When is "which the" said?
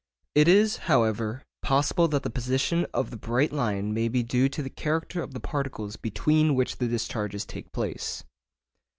6.55-6.87